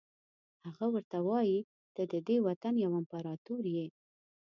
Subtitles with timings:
[0.65, 1.59] هغه ورته وایي
[1.95, 3.87] ته ددې وطن یو امپراتور یې.